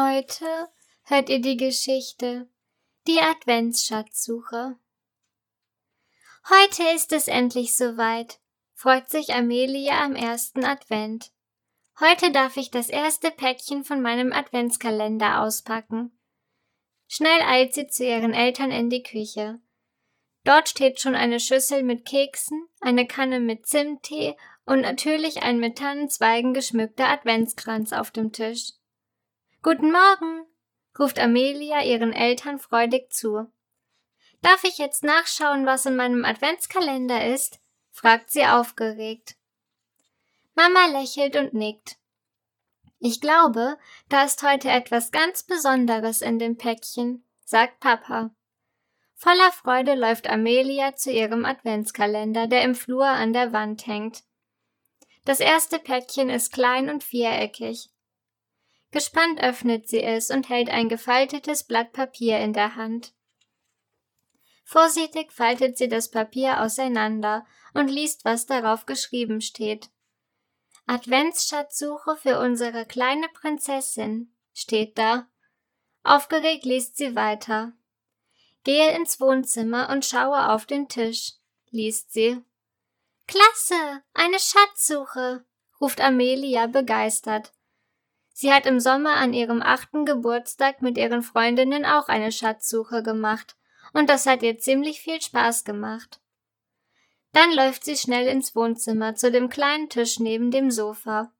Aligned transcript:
Heute 0.00 0.68
hört 1.06 1.28
ihr 1.28 1.40
die 1.40 1.56
Geschichte 1.56 2.48
Die 3.08 3.18
Adventsschatzsuche. 3.18 4.76
Heute 6.48 6.94
ist 6.94 7.12
es 7.12 7.26
endlich 7.26 7.76
soweit, 7.76 8.38
freut 8.74 9.10
sich 9.10 9.34
Amelia 9.34 10.04
am 10.04 10.14
ersten 10.14 10.64
Advent. 10.64 11.32
Heute 11.98 12.30
darf 12.30 12.56
ich 12.56 12.70
das 12.70 12.90
erste 12.90 13.32
Päckchen 13.32 13.82
von 13.82 14.00
meinem 14.00 14.32
Adventskalender 14.32 15.42
auspacken. 15.42 16.16
Schnell 17.08 17.40
eilt 17.40 17.74
sie 17.74 17.88
zu 17.88 18.04
ihren 18.04 18.34
Eltern 18.34 18.70
in 18.70 18.90
die 18.90 19.02
Küche. 19.02 19.58
Dort 20.44 20.68
steht 20.68 21.00
schon 21.00 21.16
eine 21.16 21.40
Schüssel 21.40 21.82
mit 21.82 22.06
Keksen, 22.06 22.68
eine 22.80 23.08
Kanne 23.08 23.40
mit 23.40 23.66
Zimttee 23.66 24.36
und 24.64 24.82
natürlich 24.82 25.42
ein 25.42 25.58
mit 25.58 25.78
Tannenzweigen 25.78 26.54
geschmückter 26.54 27.08
Adventskranz 27.08 27.92
auf 27.92 28.12
dem 28.12 28.30
Tisch. 28.30 28.77
Guten 29.70 29.92
Morgen, 29.92 30.46
ruft 30.98 31.18
Amelia 31.18 31.84
ihren 31.84 32.14
Eltern 32.14 32.58
freudig 32.58 33.12
zu. 33.12 33.52
Darf 34.40 34.64
ich 34.64 34.78
jetzt 34.78 35.04
nachschauen, 35.04 35.66
was 35.66 35.84
in 35.84 35.94
meinem 35.94 36.24
Adventskalender 36.24 37.26
ist? 37.26 37.60
fragt 37.90 38.30
sie 38.30 38.46
aufgeregt. 38.46 39.36
Mama 40.54 40.86
lächelt 40.86 41.36
und 41.36 41.52
nickt. 41.52 41.98
Ich 42.98 43.20
glaube, 43.20 43.76
da 44.08 44.24
ist 44.24 44.42
heute 44.42 44.70
etwas 44.70 45.10
ganz 45.10 45.42
Besonderes 45.42 46.22
in 46.22 46.38
dem 46.38 46.56
Päckchen, 46.56 47.22
sagt 47.44 47.78
Papa. 47.78 48.30
Voller 49.16 49.52
Freude 49.52 49.96
läuft 49.96 50.30
Amelia 50.30 50.96
zu 50.96 51.12
ihrem 51.12 51.44
Adventskalender, 51.44 52.46
der 52.46 52.62
im 52.62 52.74
Flur 52.74 53.04
an 53.04 53.34
der 53.34 53.52
Wand 53.52 53.86
hängt. 53.86 54.22
Das 55.26 55.40
erste 55.40 55.78
Päckchen 55.78 56.30
ist 56.30 56.54
klein 56.54 56.88
und 56.88 57.04
viereckig. 57.04 57.90
Gespannt 58.90 59.42
öffnet 59.42 59.88
sie 59.88 60.02
es 60.02 60.30
und 60.30 60.48
hält 60.48 60.70
ein 60.70 60.88
gefaltetes 60.88 61.64
Blatt 61.64 61.92
Papier 61.92 62.38
in 62.38 62.52
der 62.52 62.76
Hand. 62.76 63.12
Vorsichtig 64.64 65.32
faltet 65.32 65.78
sie 65.78 65.88
das 65.88 66.10
Papier 66.10 66.60
auseinander 66.62 67.46
und 67.74 67.88
liest, 67.88 68.24
was 68.24 68.46
darauf 68.46 68.86
geschrieben 68.86 69.40
steht. 69.40 69.90
Adventsschatzsuche 70.86 72.16
für 72.16 72.38
unsere 72.38 72.86
kleine 72.86 73.28
Prinzessin 73.28 74.34
steht 74.54 74.96
da. 74.96 75.28
Aufgeregt 76.02 76.64
liest 76.64 76.96
sie 76.96 77.14
weiter. 77.14 77.72
Gehe 78.64 78.94
ins 78.96 79.20
Wohnzimmer 79.20 79.90
und 79.90 80.04
schaue 80.04 80.50
auf 80.50 80.64
den 80.64 80.88
Tisch, 80.88 81.32
liest 81.70 82.12
sie. 82.12 82.42
Klasse, 83.26 84.02
eine 84.14 84.38
Schatzsuche, 84.38 85.44
ruft 85.80 86.00
Amelia 86.00 86.66
begeistert. 86.66 87.52
Sie 88.40 88.52
hat 88.52 88.66
im 88.66 88.78
Sommer 88.78 89.16
an 89.16 89.32
ihrem 89.32 89.62
achten 89.62 90.04
Geburtstag 90.04 90.80
mit 90.80 90.96
ihren 90.96 91.22
Freundinnen 91.22 91.84
auch 91.84 92.06
eine 92.06 92.30
Schatzsuche 92.30 93.02
gemacht, 93.02 93.56
und 93.94 94.08
das 94.08 94.26
hat 94.26 94.44
ihr 94.44 94.60
ziemlich 94.60 95.00
viel 95.00 95.20
Spaß 95.20 95.64
gemacht. 95.64 96.20
Dann 97.32 97.52
läuft 97.52 97.84
sie 97.84 97.96
schnell 97.96 98.28
ins 98.28 98.54
Wohnzimmer 98.54 99.16
zu 99.16 99.32
dem 99.32 99.48
kleinen 99.48 99.88
Tisch 99.88 100.20
neben 100.20 100.52
dem 100.52 100.70
Sofa. 100.70 101.32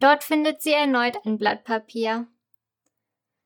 Dort 0.00 0.22
findet 0.22 0.60
sie 0.60 0.72
erneut 0.72 1.16
ein 1.24 1.38
Blatt 1.38 1.64
Papier. 1.64 2.26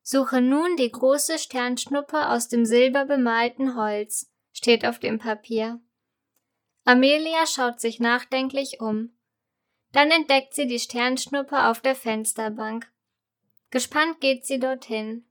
Suche 0.02 0.40
nun 0.40 0.74
die 0.74 0.90
große 0.90 1.38
Sternschnuppe 1.38 2.30
aus 2.30 2.48
dem 2.48 2.66
silberbemalten 2.66 3.76
Holz, 3.76 4.28
steht 4.52 4.84
auf 4.84 4.98
dem 4.98 5.20
Papier. 5.20 5.78
Amelia 6.84 7.46
schaut 7.46 7.80
sich 7.80 8.00
nachdenklich 8.00 8.80
um. 8.80 9.16
Dann 9.92 10.10
entdeckt 10.10 10.54
sie 10.54 10.66
die 10.66 10.78
Sternschnuppe 10.78 11.66
auf 11.66 11.80
der 11.80 11.94
Fensterbank. 11.94 12.90
Gespannt 13.70 14.20
geht 14.20 14.46
sie 14.46 14.58
dorthin. 14.58 15.26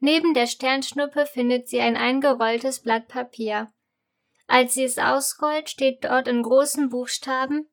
Neben 0.00 0.34
der 0.34 0.46
Sternschnuppe 0.46 1.26
findet 1.26 1.68
sie 1.68 1.80
ein 1.80 1.96
eingerolltes 1.96 2.80
Blatt 2.80 3.08
Papier. 3.08 3.72
Als 4.46 4.74
sie 4.74 4.84
es 4.84 4.98
ausrollt, 4.98 5.70
steht 5.70 6.04
dort 6.04 6.28
in 6.28 6.42
großen 6.42 6.88
Buchstaben 6.88 7.68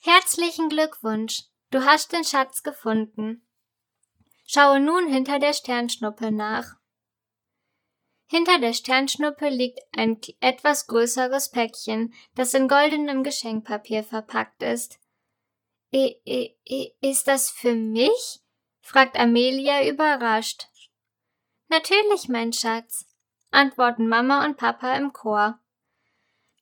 Herzlichen 0.00 0.68
Glückwunsch, 0.68 1.42
du 1.70 1.84
hast 1.84 2.12
den 2.12 2.22
Schatz 2.22 2.62
gefunden. 2.62 3.44
Schaue 4.46 4.78
nun 4.78 5.12
hinter 5.12 5.40
der 5.40 5.52
Sternschnuppe 5.52 6.30
nach. 6.30 6.76
Hinter 8.26 8.60
der 8.60 8.74
Sternschnuppe 8.74 9.48
liegt 9.48 9.80
ein 9.96 10.20
etwas 10.38 10.86
größeres 10.86 11.50
Päckchen, 11.50 12.14
das 12.36 12.54
in 12.54 12.68
goldenem 12.68 13.24
Geschenkpapier 13.24 14.04
verpackt 14.04 14.62
ist. 14.62 15.00
Ist 15.90 17.28
das 17.28 17.50
für 17.50 17.74
mich? 17.74 18.40
fragt 18.80 19.16
Amelia 19.18 19.86
überrascht. 19.86 20.68
Natürlich, 21.68 22.28
mein 22.28 22.52
Schatz, 22.52 23.06
antworten 23.50 24.08
Mama 24.08 24.44
und 24.44 24.56
Papa 24.56 24.94
im 24.96 25.12
Chor. 25.12 25.58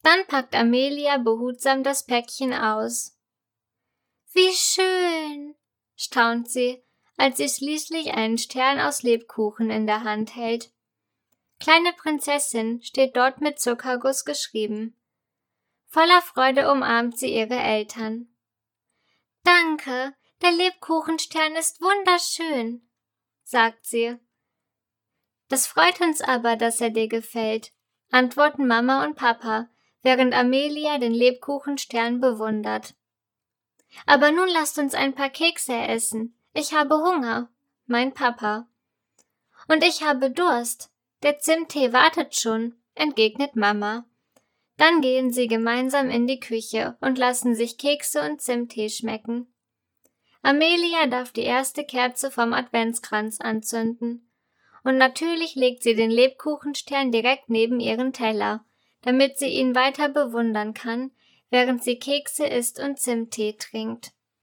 Dann 0.03 0.27
packt 0.27 0.55
Amelia 0.55 1.19
behutsam 1.19 1.83
das 1.83 2.07
Päckchen 2.07 2.53
aus. 2.53 3.19
Wie 4.33 4.53
schön, 4.53 5.55
staunt 5.97 6.51
sie, 6.51 6.83
als 7.17 7.39
sie 7.39 7.49
schließlich 7.49 8.13
einen 8.13 8.39
Stern 8.39 8.79
aus 8.81 9.03
Lebkuchen 9.03 9.71
in 9.71 9.87
der 9.87 10.05
Hand 10.05 10.37
hält. 10.37 10.71
Kleine 11.59 11.93
Prinzessin 11.95 12.83
steht 12.83 13.17
dort 13.17 13.41
mit 13.41 13.59
Zuckerguss 13.59 14.25
geschrieben. 14.25 14.95
Voller 15.87 16.21
Freude 16.23 16.71
umarmt 16.71 17.19
sie 17.19 17.35
ihre 17.35 17.57
Eltern. 17.57 18.29
Danke, 19.47 20.13
der 20.43 20.51
Lebkuchenstern 20.51 21.55
ist 21.55 21.81
wunderschön, 21.81 22.83
sagt 23.45 23.87
sie. 23.87 24.19
Das 25.49 25.69
freut 25.69 26.01
uns 26.01 26.21
aber, 26.21 26.57
dass 26.57 26.81
er 26.81 26.91
dir 26.91 27.07
gefällt, 27.07 27.73
antworten 28.11 28.67
Mama 28.67 29.05
und 29.05 29.15
Papa, 29.15 29.69
während 30.03 30.35
Amelia 30.35 30.99
den 30.99 31.15
Lebkuchenstern 31.15 32.21
bewundert. 32.21 32.97
Aber 34.05 34.33
nun 34.33 34.49
lasst 34.49 34.79
uns 34.79 34.95
ein 34.95 35.15
paar 35.15 35.31
Kekse 35.31 35.77
essen. 35.77 36.37
Ich 36.53 36.75
habe 36.75 36.97
Hunger, 36.97 37.49
mein 37.87 38.15
Papa. 38.15 38.69
Und 39.69 39.85
ich 39.85 40.03
habe 40.03 40.33
Durst, 40.33 40.91
der 41.23 41.39
Zimttee 41.39 41.93
wartet 41.93 42.35
schon, 42.35 42.75
entgegnet 42.97 43.55
Mama. 43.55 44.07
Dann 44.77 45.01
gehen 45.01 45.31
sie 45.33 45.47
gemeinsam 45.47 46.11
in 46.11 46.27
die 46.27 46.41
Küche 46.41 46.97
und 47.01 47.19
lassen 47.19 47.55
sich 47.55 47.79
Kekse 47.79 48.21
und 48.23 48.41
Zimttee 48.41 48.91
schmecken. 48.91 49.53
Amelia 50.43 51.07
darf 51.07 51.33
die 51.33 51.43
erste 51.43 51.85
Kerze 51.85 52.31
vom 52.31 52.53
Adventskranz 52.53 53.41
anzünden. 53.41 54.31
Und 54.85 54.99
natürlich 54.99 55.57
legt 55.57 55.83
sie 55.83 55.97
den 55.97 56.11
Lebkuchenstern 56.11 57.11
direkt 57.11 57.49
neben 57.49 57.81
ihren 57.81 58.13
Teller, 58.13 58.65
damit 59.03 59.39
sie 59.39 59.49
ihn 59.49 59.75
weiter 59.75 60.09
bewundern 60.09 60.75
kann, 60.75 61.11
während 61.51 61.83
sie 61.83 61.99
Kekse 61.99 62.47
isst 62.47 62.79
und 62.79 62.99
Zimttee 62.99 63.55
trinkt. 63.59 64.13